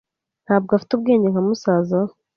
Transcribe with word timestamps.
Ntabwo 0.45 0.71
afite 0.73 0.91
ubwenge 0.93 1.27
nka 1.29 1.41
musaza 1.47 1.95
we. 2.05 2.13